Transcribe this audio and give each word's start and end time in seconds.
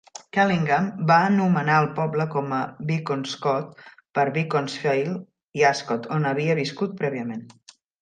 Callingham 0.35 0.87
va 1.11 1.17
anomenar 1.25 1.75
el 1.81 1.89
poble 1.99 2.27
com 2.37 2.57
a 2.61 2.63
"Bekonscot", 2.93 3.85
per 4.19 4.27
Beaconsfield 4.41 5.63
i 5.63 5.71
Ascot, 5.75 6.13
on 6.21 6.31
havia 6.35 6.61
viscut 6.65 7.01
prèviament. 7.07 7.51